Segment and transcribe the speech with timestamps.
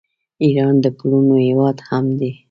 [0.43, 2.31] ایران د پلونو هیواد هم دی.